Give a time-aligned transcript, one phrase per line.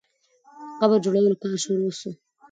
[0.73, 2.09] د قبر جوړولو کار شروع سو.